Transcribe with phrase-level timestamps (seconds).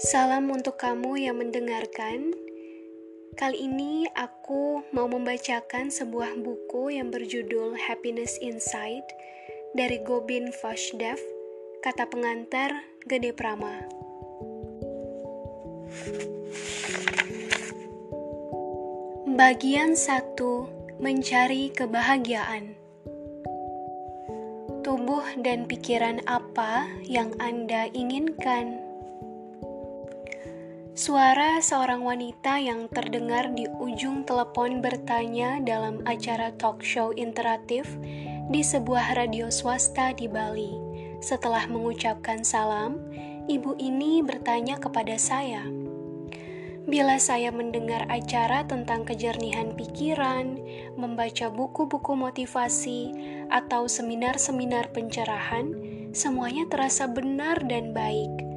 [0.00, 2.32] Salam untuk kamu yang mendengarkan.
[3.36, 9.04] Kali ini aku mau membacakan sebuah buku yang berjudul Happiness Inside
[9.76, 11.20] dari Gobin Vashdev,
[11.84, 12.72] kata pengantar
[13.04, 13.84] Gede Prama.
[19.36, 22.72] Bagian 1: Mencari kebahagiaan.
[24.80, 28.89] Tubuh dan pikiran apa yang Anda inginkan?
[30.90, 37.86] Suara seorang wanita yang terdengar di ujung telepon bertanya dalam acara talk show interaktif
[38.50, 40.74] di sebuah radio swasta di Bali.
[41.22, 42.98] Setelah mengucapkan salam,
[43.46, 45.62] ibu ini bertanya kepada saya,
[46.90, 50.58] "Bila saya mendengar acara tentang kejernihan pikiran,
[50.98, 53.14] membaca buku-buku motivasi,
[53.46, 55.70] atau seminar-seminar pencerahan,
[56.10, 58.49] semuanya terasa benar dan baik."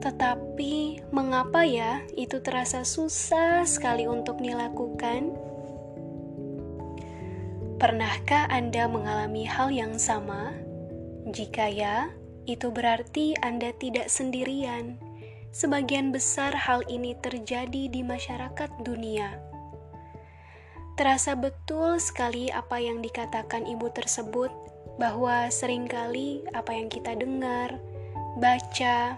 [0.00, 5.28] Tetapi, mengapa ya itu terasa susah sekali untuk dilakukan?
[7.76, 10.56] Pernahkah Anda mengalami hal yang sama?
[11.28, 12.12] Jika ya,
[12.48, 14.96] itu berarti Anda tidak sendirian.
[15.52, 19.36] Sebagian besar hal ini terjadi di masyarakat dunia.
[20.96, 24.52] Terasa betul sekali apa yang dikatakan ibu tersebut,
[25.00, 27.80] bahwa sering kali apa yang kita dengar,
[28.36, 29.16] baca,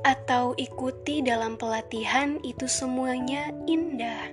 [0.00, 4.32] atau ikuti dalam pelatihan itu semuanya indah,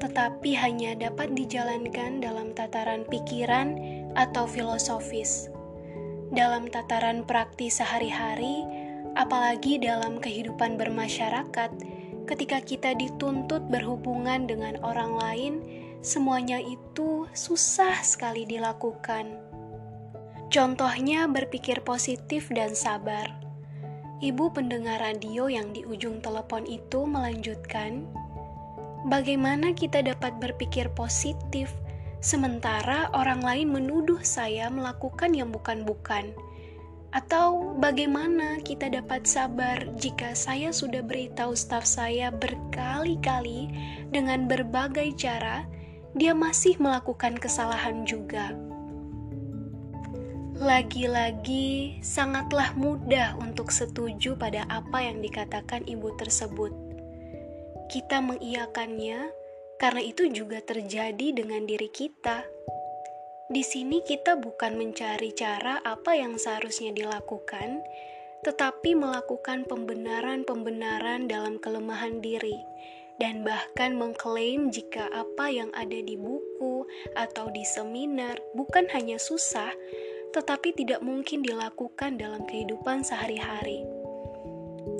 [0.00, 3.76] tetapi hanya dapat dijalankan dalam tataran pikiran
[4.16, 5.52] atau filosofis.
[6.32, 8.64] Dalam tataran praktis sehari-hari,
[9.14, 11.70] apalagi dalam kehidupan bermasyarakat,
[12.24, 15.54] ketika kita dituntut berhubungan dengan orang lain,
[16.00, 19.38] semuanya itu susah sekali dilakukan.
[20.50, 23.45] Contohnya, berpikir positif dan sabar
[24.16, 28.08] Ibu pendengar radio yang di ujung telepon itu melanjutkan,
[29.12, 31.68] "Bagaimana kita dapat berpikir positif
[32.24, 36.32] sementara orang lain menuduh saya melakukan yang bukan-bukan?"
[37.12, 43.68] Atau bagaimana kita dapat sabar jika saya sudah beritahu staf saya berkali-kali
[44.08, 45.68] dengan berbagai cara,
[46.16, 48.56] dia masih melakukan kesalahan juga?
[50.56, 56.72] Lagi-lagi, sangatlah mudah untuk setuju pada apa yang dikatakan ibu tersebut.
[57.92, 59.36] Kita mengiyakannya
[59.76, 62.40] karena itu juga terjadi dengan diri kita.
[63.52, 67.84] Di sini, kita bukan mencari cara apa yang seharusnya dilakukan,
[68.40, 72.64] tetapi melakukan pembenaran-pembenaran dalam kelemahan diri,
[73.20, 79.68] dan bahkan mengklaim jika apa yang ada di buku atau di seminar bukan hanya susah,
[80.36, 83.88] tetapi tidak mungkin dilakukan dalam kehidupan sehari-hari.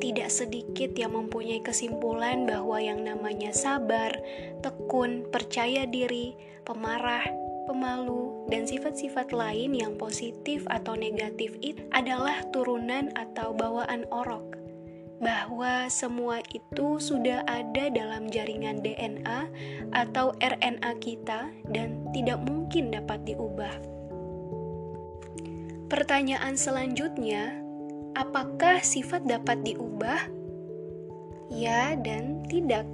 [0.01, 4.17] Tidak sedikit yang mempunyai kesimpulan bahwa yang namanya sabar,
[4.65, 6.33] tekun, percaya diri,
[6.65, 7.29] pemarah,
[7.69, 14.57] pemalu, dan sifat-sifat lain yang positif atau negatif itu adalah turunan atau bawaan orok.
[15.21, 19.49] Bahwa semua itu sudah ada dalam jaringan DNA
[19.93, 23.96] atau RNA kita dan tidak mungkin dapat diubah.
[25.87, 27.63] Pertanyaan selanjutnya,
[28.19, 30.19] apakah sifat dapat diubah?
[31.47, 32.91] Ya dan tidak.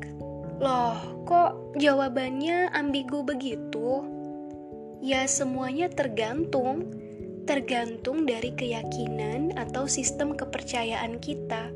[0.60, 4.04] Loh, kok jawabannya ambigu begitu?
[5.00, 6.92] Ya, semuanya tergantung,
[7.48, 11.72] tergantung dari keyakinan atau sistem kepercayaan kita.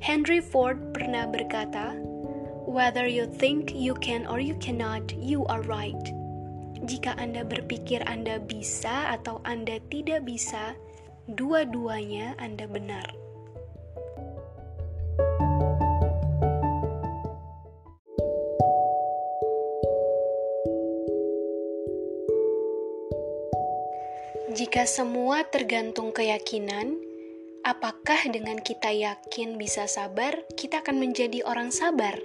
[0.00, 1.92] Henry Ford pernah berkata,
[2.64, 6.08] "Whether you think you can or you cannot, you are right."
[6.84, 10.76] Jika Anda berpikir Anda bisa atau Anda tidak bisa,
[11.24, 13.08] dua-duanya Anda benar.
[24.56, 26.96] Jika semua tergantung keyakinan,
[27.64, 32.16] apakah dengan kita yakin bisa sabar, kita akan menjadi orang sabar?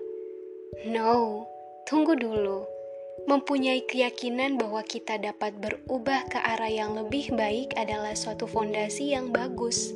[0.87, 1.47] No,
[1.87, 2.80] tunggu dulu
[3.29, 9.29] mempunyai keyakinan bahwa kita dapat berubah ke arah yang lebih baik adalah suatu fondasi yang
[9.29, 9.93] bagus.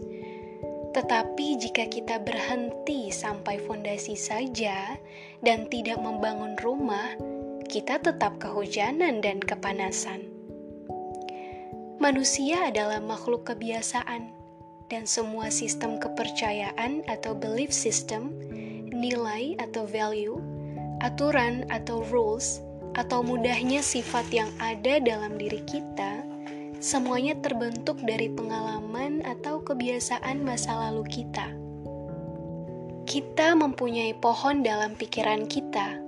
[0.94, 4.96] Tetapi jika kita berhenti sampai fondasi saja
[5.44, 7.18] dan tidak membangun rumah,
[7.68, 10.24] kita tetap kehujanan dan kepanasan.
[12.00, 14.32] Manusia adalah makhluk kebiasaan,
[14.88, 18.32] dan semua sistem kepercayaan atau belief system,
[18.94, 20.38] nilai atau value,
[21.02, 22.65] aturan atau rules
[22.96, 26.24] atau mudahnya sifat yang ada dalam diri kita,
[26.80, 31.52] semuanya terbentuk dari pengalaman atau kebiasaan masa lalu kita.
[33.06, 36.02] Kita mempunyai pohon dalam pikiran kita.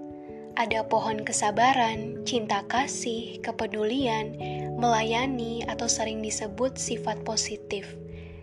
[0.57, 4.33] Ada pohon kesabaran, cinta kasih, kepedulian,
[4.81, 7.85] melayani, atau sering disebut sifat positif,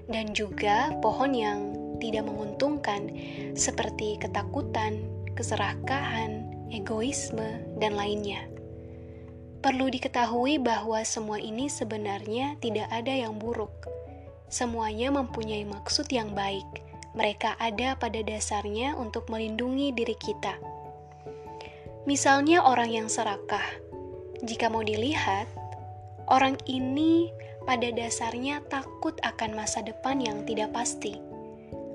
[0.07, 3.11] dan juga pohon yang tidak menguntungkan,
[3.59, 5.03] seperti ketakutan,
[5.35, 8.47] keserakahan, egoisme, dan lainnya.
[9.65, 13.73] Perlu diketahui bahwa semua ini sebenarnya tidak ada yang buruk.
[14.53, 16.85] Semuanya mempunyai maksud yang baik.
[17.17, 20.61] Mereka ada pada dasarnya untuk melindungi diri kita.
[22.05, 23.65] Misalnya, orang yang serakah,
[24.45, 25.49] jika mau dilihat,
[26.29, 27.33] orang ini
[27.65, 31.17] pada dasarnya takut akan masa depan yang tidak pasti.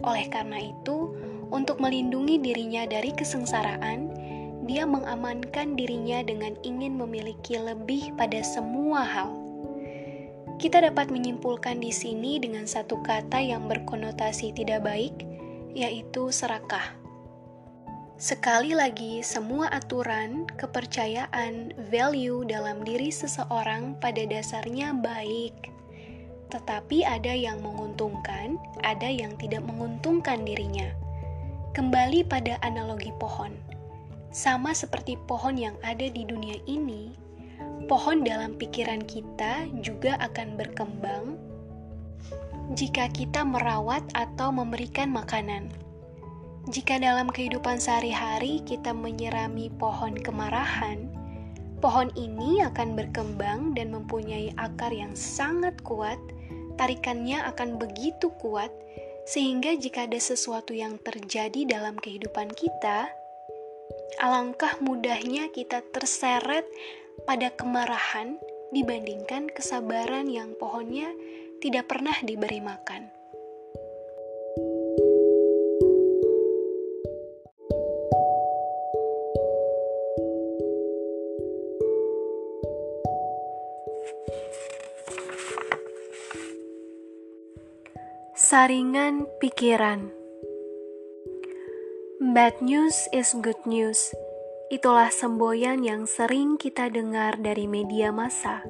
[0.01, 1.13] Oleh karena itu,
[1.54, 4.10] untuk melindungi dirinya dari kesengsaraan,
[4.69, 9.33] dia mengamankan dirinya dengan ingin memiliki lebih pada semua hal.
[10.62, 15.25] Kita dapat menyimpulkan di sini dengan satu kata yang berkonotasi tidak baik,
[15.74, 16.94] yaitu serakah.
[18.21, 25.56] Sekali lagi, semua aturan, kepercayaan, value dalam diri seseorang pada dasarnya baik,
[26.54, 30.94] tetapi ada yang menguntungkan, ada yang tidak menguntungkan dirinya.
[31.74, 33.79] Kembali pada analogi pohon
[34.30, 37.14] sama seperti pohon yang ada di dunia ini,
[37.90, 41.26] pohon dalam pikiran kita juga akan berkembang
[42.78, 45.74] jika kita merawat atau memberikan makanan.
[46.70, 51.10] Jika dalam kehidupan sehari-hari kita menyirami pohon kemarahan,
[51.82, 56.22] pohon ini akan berkembang dan mempunyai akar yang sangat kuat.
[56.78, 58.70] Tarikannya akan begitu kuat
[59.25, 63.10] sehingga jika ada sesuatu yang terjadi dalam kehidupan kita,
[64.19, 66.68] alangkah mudahnya kita terseret
[67.24, 68.36] pada kemarahan
[68.75, 71.09] dibandingkan kesabaran yang pohonnya
[71.63, 73.09] tidak pernah diberi makan.
[88.39, 90.19] Saringan pikiran
[92.30, 94.14] Bad news is good news.
[94.70, 98.62] Itulah semboyan yang sering kita dengar dari media massa.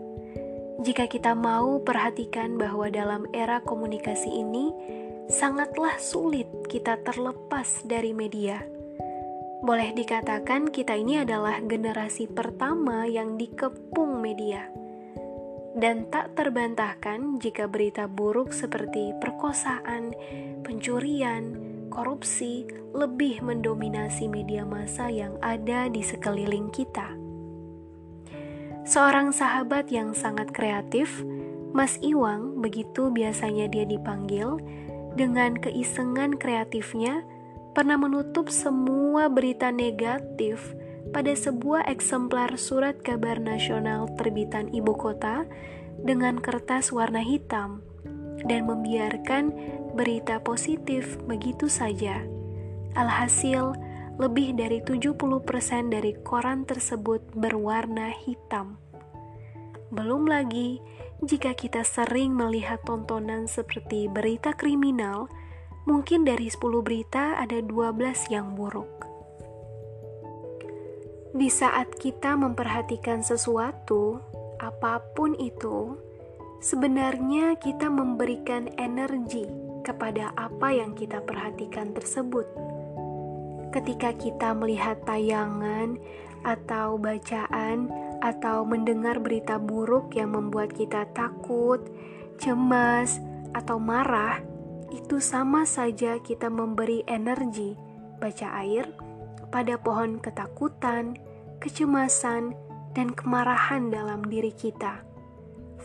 [0.79, 4.71] Jika kita mau perhatikan bahwa dalam era komunikasi ini
[5.27, 8.63] sangatlah sulit kita terlepas dari media.
[9.59, 14.71] Boleh dikatakan kita ini adalah generasi pertama yang dikepung media.
[15.75, 20.15] Dan tak terbantahkan jika berita buruk seperti perkosaan,
[20.63, 22.63] pencurian, korupsi
[22.95, 27.17] lebih mendominasi media massa yang ada di sekeliling kita.
[28.87, 31.21] Seorang sahabat yang sangat kreatif,
[31.75, 34.57] Mas Iwang, begitu biasanya dia dipanggil,
[35.13, 37.21] dengan keisengan kreatifnya,
[37.77, 40.73] pernah menutup semua berita negatif
[41.13, 45.45] pada sebuah eksemplar surat kabar nasional terbitan ibu kota
[46.01, 47.81] dengan kertas warna hitam
[48.45, 49.51] dan membiarkan
[49.97, 52.23] berita positif begitu saja.
[52.95, 53.75] Alhasil,
[54.19, 58.75] lebih dari 70% dari koran tersebut berwarna hitam.
[59.89, 60.83] Belum lagi
[61.23, 65.27] jika kita sering melihat tontonan seperti berita kriminal,
[65.87, 68.87] mungkin dari 10 berita ada 12 yang buruk.
[71.35, 74.19] Di saat kita memperhatikan sesuatu,
[74.59, 75.95] apa pun itu,
[76.59, 79.47] sebenarnya kita memberikan energi
[79.87, 82.45] kepada apa yang kita perhatikan tersebut.
[83.71, 85.95] Ketika kita melihat tayangan
[86.43, 87.87] atau bacaan
[88.19, 91.79] atau mendengar berita buruk yang membuat kita takut,
[92.35, 93.23] cemas,
[93.55, 94.43] atau marah,
[94.91, 97.77] itu sama saja kita memberi energi
[98.19, 98.89] baca air
[99.47, 101.15] pada pohon ketakutan,
[101.63, 102.53] kecemasan,
[102.93, 105.08] dan kemarahan dalam diri kita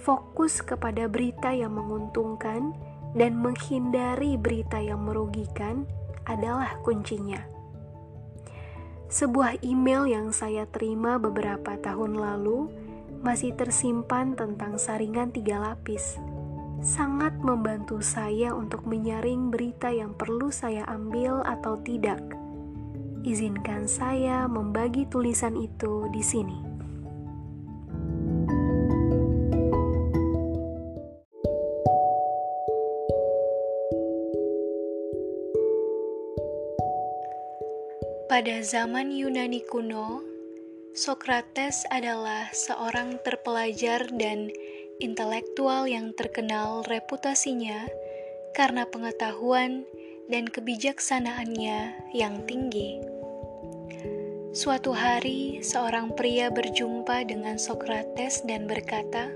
[0.04, 2.76] fokus kepada berita yang menguntungkan
[3.16, 5.88] dan menghindari berita yang merugikan
[6.28, 7.40] adalah kuncinya.
[9.08, 12.68] Sebuah email yang saya terima beberapa tahun lalu
[13.24, 16.20] masih tersimpan tentang saringan tiga lapis.
[16.84, 22.20] Sangat membantu saya untuk menyaring berita yang perlu saya ambil atau tidak.
[23.24, 26.63] Izinkan saya membagi tulisan itu di sini.
[38.34, 40.18] Pada zaman Yunani kuno,
[40.90, 44.50] Socrates adalah seorang terpelajar dan
[44.98, 47.86] intelektual yang terkenal reputasinya
[48.50, 49.86] karena pengetahuan
[50.26, 52.98] dan kebijaksanaannya yang tinggi.
[54.50, 59.30] Suatu hari, seorang pria berjumpa dengan Sokrates dan berkata,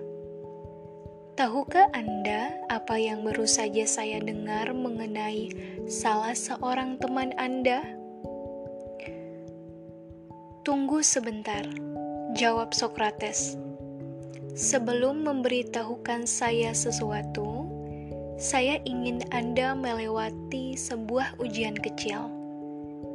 [1.39, 5.55] "Tahukah Anda apa yang baru saja saya dengar mengenai
[5.87, 8.08] salah seorang teman Anda?"
[10.69, 11.65] "Tunggu sebentar,"
[12.37, 13.57] jawab Sokrates.
[14.53, 17.65] "Sebelum memberitahukan saya sesuatu,
[18.37, 22.29] saya ingin Anda melewati sebuah ujian kecil.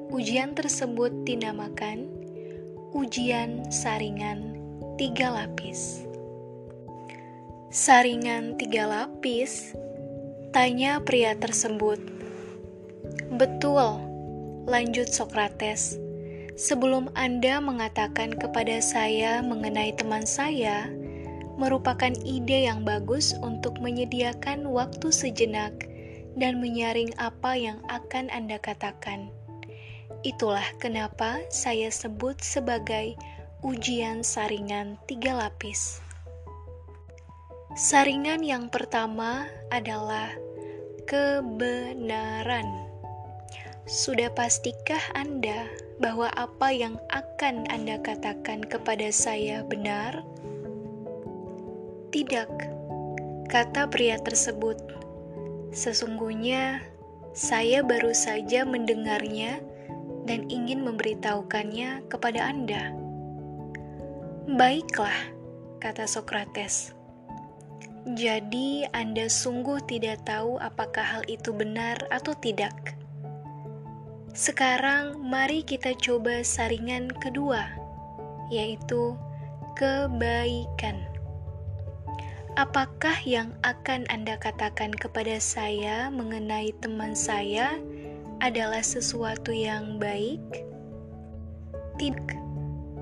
[0.10, 2.10] Ujian tersebut dinamakan
[2.98, 4.58] ujian saringan
[4.98, 6.10] tiga lapis."
[7.70, 9.78] Saringan tiga lapis?
[10.58, 12.02] Tanya pria tersebut.
[13.30, 14.02] Betul,
[14.66, 16.02] lanjut Sokrates.
[16.54, 20.86] Sebelum Anda mengatakan kepada saya mengenai teman saya,
[21.58, 25.74] merupakan ide yang bagus untuk menyediakan waktu sejenak
[26.38, 29.34] dan menyaring apa yang akan Anda katakan.
[30.22, 33.18] Itulah kenapa saya sebut sebagai
[33.66, 36.00] ujian saringan tiga lapis.
[37.74, 40.30] Saringan yang pertama adalah
[41.10, 42.70] kebenaran.
[43.90, 45.68] Sudah pastikah Anda
[46.02, 50.26] bahwa apa yang akan Anda katakan kepada saya benar?
[52.14, 52.50] Tidak,
[53.50, 54.78] kata pria tersebut.
[55.74, 56.86] Sesungguhnya
[57.34, 59.58] saya baru saja mendengarnya
[60.30, 62.94] dan ingin memberitahukannya kepada Anda.
[64.46, 65.34] Baiklah,
[65.82, 66.94] kata Sokrates.
[68.04, 72.76] Jadi, Anda sungguh tidak tahu apakah hal itu benar atau tidak.
[74.34, 77.70] Sekarang, mari kita coba saringan kedua,
[78.50, 79.14] yaitu
[79.78, 80.98] kebaikan.
[82.58, 87.78] Apakah yang akan Anda katakan kepada saya mengenai teman saya
[88.42, 90.42] adalah sesuatu yang baik?
[92.02, 92.34] Tidak,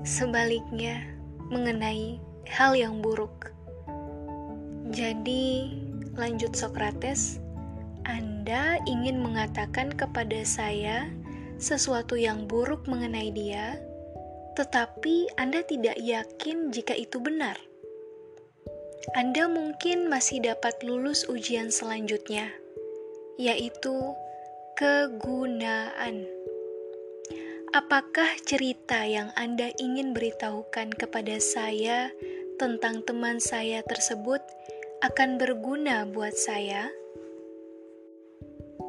[0.04, 1.00] sebaliknya,
[1.48, 3.56] mengenai hal yang buruk.
[4.92, 5.80] Jadi,
[6.12, 7.40] lanjut Sokrates,
[8.04, 11.08] Anda ingin mengatakan kepada saya
[11.62, 13.78] sesuatu yang buruk mengenai dia,
[14.58, 17.56] tetapi Anda tidak yakin jika itu benar.
[19.14, 22.50] Anda mungkin masih dapat lulus ujian selanjutnya,
[23.38, 23.94] yaitu
[24.74, 26.26] kegunaan.
[27.72, 32.12] Apakah cerita yang Anda ingin beritahukan kepada saya
[32.60, 34.44] tentang teman saya tersebut
[35.00, 36.92] akan berguna buat saya?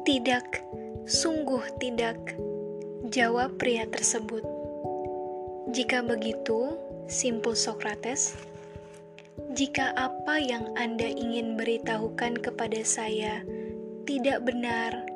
[0.04, 0.46] Tidak,
[1.08, 2.20] sungguh tidak,
[3.14, 4.42] jawab pria tersebut.
[5.70, 6.74] Jika begitu,
[7.06, 8.34] simpul Sokrates,
[9.54, 13.46] jika apa yang Anda ingin beritahukan kepada saya
[14.02, 15.06] tidak benar,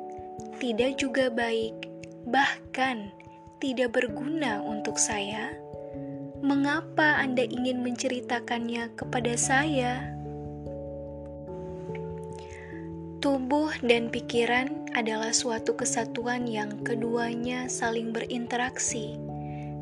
[0.63, 1.75] tidak juga baik,
[2.23, 3.11] bahkan
[3.59, 5.59] tidak berguna untuk saya,
[6.39, 10.15] mengapa Anda ingin menceritakannya kepada saya?
[13.19, 19.17] Tubuh dan pikiran adalah suatu kesatuan yang keduanya saling berinteraksi,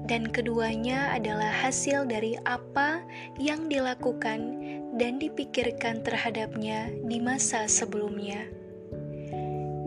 [0.07, 3.03] dan keduanya adalah hasil dari apa
[3.39, 4.59] yang dilakukan
[4.95, 8.47] dan dipikirkan terhadapnya di masa sebelumnya.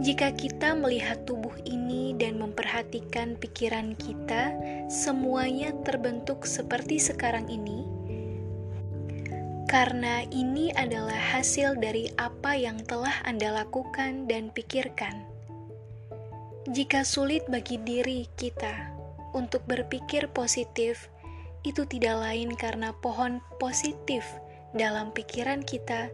[0.00, 4.56] Jika kita melihat tubuh ini dan memperhatikan pikiran kita,
[4.88, 7.99] semuanya terbentuk seperti sekarang ini
[9.70, 15.22] karena ini adalah hasil dari apa yang telah Anda lakukan dan pikirkan.
[16.66, 18.90] Jika sulit bagi diri kita
[19.30, 21.06] untuk berpikir positif,
[21.62, 24.26] itu tidak lain karena pohon positif
[24.74, 26.10] dalam pikiran kita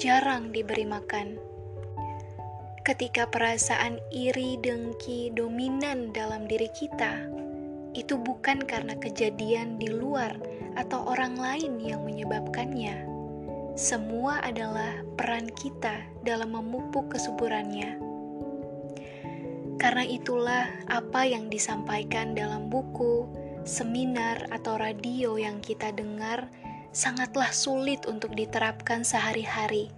[0.00, 1.36] jarang diberi makan.
[2.88, 7.20] Ketika perasaan iri, dengki dominan dalam diri kita,
[7.92, 13.06] itu bukan karena kejadian di luar atau orang lain yang menyebabkannya.
[13.74, 17.98] Semua adalah peran kita dalam memupuk kesuburannya.
[19.82, 23.26] Karena itulah apa yang disampaikan dalam buku,
[23.66, 26.46] seminar, atau radio yang kita dengar
[26.94, 29.90] sangatlah sulit untuk diterapkan sehari-hari,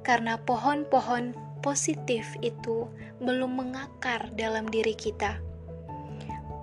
[0.00, 2.88] karena pohon-pohon positif itu
[3.20, 5.36] belum mengakar dalam diri kita.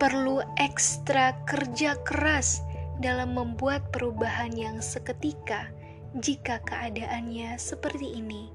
[0.02, 2.66] Perlu ekstra kerja keras
[3.00, 5.72] dalam membuat perubahan yang seketika
[6.20, 8.52] jika keadaannya seperti ini.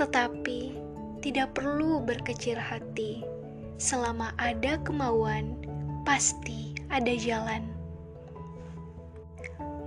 [0.00, 0.60] Tetapi
[1.20, 3.22] tidak perlu berkecil hati.
[3.80, 5.56] Selama ada kemauan,
[6.04, 7.64] pasti ada jalan.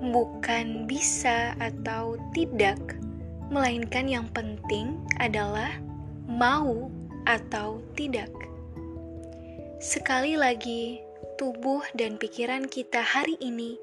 [0.04, 2.80] Bukan bisa atau tidak,
[3.54, 5.72] melainkan yang penting adalah
[6.28, 6.90] mau
[7.24, 8.30] atau tidak.
[9.80, 11.00] Sekali lagi,
[11.44, 13.76] tubuh dan pikiran kita hari ini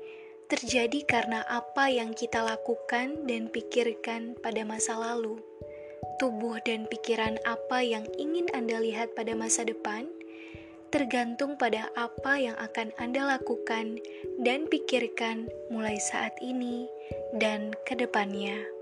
[0.49, 5.37] terjadi karena apa yang kita lakukan dan pikirkan pada masa lalu.
[6.17, 10.09] Tubuh dan pikiran apa yang ingin Anda lihat pada masa depan
[10.89, 14.01] tergantung pada apa yang akan Anda lakukan
[14.41, 16.89] dan pikirkan mulai saat ini
[17.37, 18.80] dan ke depannya.